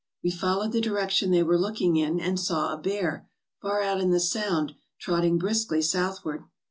We 0.23 0.31
followed 0.31 0.71
the 0.71 0.81
direction 0.81 1.29
they 1.29 1.43
were 1.43 1.59
looking 1.59 1.95
in, 1.95 2.19
and 2.19 2.39
saw 2.39 2.73
a 2.73 2.77
bear, 2.79 3.29
far 3.61 3.83
out 3.83 4.01
in 4.01 4.09
the 4.09 4.19
sound, 4.19 4.73
trotting 4.99 5.37
briskly 5.37 5.83
southward. 5.83 6.43